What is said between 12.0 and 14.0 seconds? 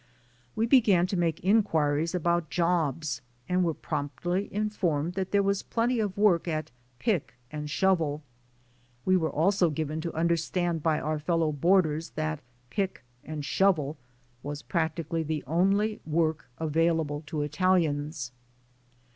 that "pick and shovel"